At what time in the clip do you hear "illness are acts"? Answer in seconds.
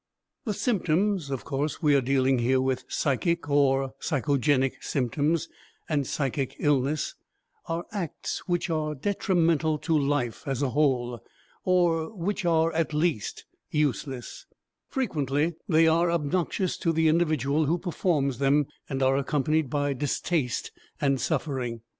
6.57-8.39